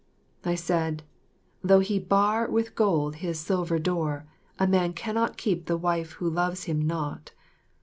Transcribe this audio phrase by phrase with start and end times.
[0.43, 1.03] I said,
[1.63, 4.25] "Though he bar with gold his silver door,"
[4.57, 7.33] a man cannot keep the wife who loves him not.